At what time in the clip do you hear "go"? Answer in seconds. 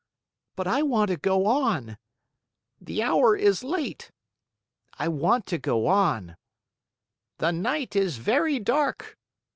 1.17-1.45, 5.59-5.85